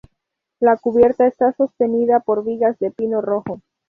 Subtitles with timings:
[0.59, 3.61] La cubierta está sostenida por vigas de pino rojo.